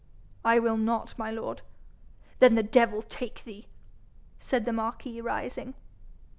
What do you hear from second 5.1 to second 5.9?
rising.